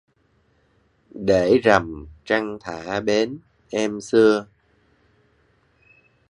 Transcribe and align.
Để 1.11 1.57
rằm 1.63 2.07
trăng 2.25 2.57
thả 2.61 2.99
bến 2.99 3.37
em 3.69 4.01
xưa 4.01 4.45